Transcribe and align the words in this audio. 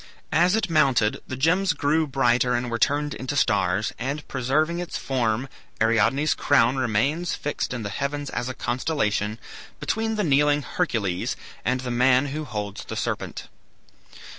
As 0.33 0.55
it 0.55 0.67
mounted 0.67 1.21
the 1.27 1.35
gems 1.35 1.73
grew 1.73 2.07
brighter 2.07 2.55
and 2.55 2.71
were 2.71 2.79
turned 2.79 3.13
into 3.13 3.35
stars, 3.35 3.93
and 3.99 4.27
preserving 4.27 4.79
its 4.79 4.97
form 4.97 5.47
Ariadne's 5.79 6.33
crown 6.33 6.77
remains 6.77 7.35
fixed 7.35 7.71
in 7.71 7.83
the 7.83 7.89
heavens 7.89 8.31
as 8.31 8.49
a 8.49 8.55
constellation, 8.55 9.37
between 9.79 10.15
the 10.15 10.23
kneeling 10.23 10.63
Hercules 10.63 11.35
and 11.63 11.81
the 11.81 11.91
man 11.91 12.29
who 12.29 12.45
holds 12.45 12.83
the 12.85 12.95
serpent. 12.95 13.47